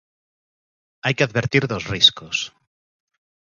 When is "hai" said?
1.03-1.13